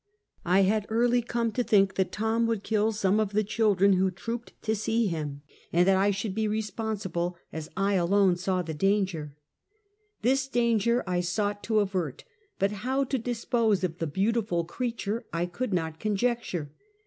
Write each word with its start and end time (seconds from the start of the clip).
I 0.45 0.61
had 0.61 0.87
early 0.89 1.21
come 1.21 1.51
to 1.51 1.63
think 1.63 1.93
that 1.93 2.11
Tom 2.11 2.47
would 2.47 2.63
kill 2.63 2.91
some 2.91 3.19
of 3.19 3.33
the 3.33 3.43
children 3.43 3.93
who 3.93 4.09
trooped 4.09 4.53
to 4.63 4.75
see 4.75 5.05
him, 5.05 5.43
and 5.71 5.87
that 5.87 5.95
I 5.95 6.09
should 6.09 6.33
be 6.33 6.47
responsible 6.47 7.37
as 7.53 7.69
I 7.77 7.93
alone 7.93 8.35
saw 8.35 8.63
the 8.63 8.73
danger. 8.73 9.35
This 10.23 10.47
danger 10.47 11.03
I 11.05 11.19
sought 11.19 11.61
to 11.65 11.81
avert, 11.81 12.23
but 12.57 12.71
how 12.81 13.03
to 13.03 13.19
dispose 13.19 13.83
of 13.83 13.99
the 13.99 14.07
beautiful 14.07 14.63
creature 14.65 15.27
I 15.31 15.45
could 15.45 15.71
not 15.71 15.99
conjecture. 15.99 16.71